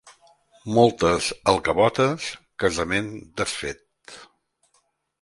Moltes 0.77 1.27
alcavotes, 1.53 2.31
casament 2.65 3.15
desfet. 3.43 4.21